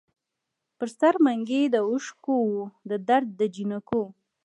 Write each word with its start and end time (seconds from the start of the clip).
پر 0.77 0.87
سر 0.99 1.15
منګي 1.25 1.61
د 1.69 1.75
اوښکـــــو 1.87 2.35
وو 2.51 2.61
د 2.89 2.91
درد 3.07 3.29
دجینکــــو 3.39 4.03